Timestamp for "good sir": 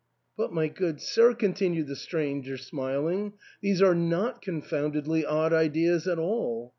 0.67-1.35